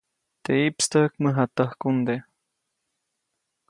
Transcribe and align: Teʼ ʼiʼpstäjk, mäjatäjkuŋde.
Teʼ 0.43 0.59
ʼiʼpstäjk, 0.63 1.13
mäjatäjkuŋde. 1.23 2.15